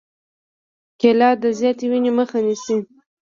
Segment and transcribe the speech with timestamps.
[0.99, 2.77] کېله د زیاتې وینې مخه نیسي.